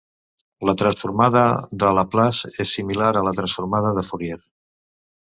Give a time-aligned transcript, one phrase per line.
[0.67, 1.41] La transformada
[1.83, 4.39] de Laplace és similar a la transformada de Fourier.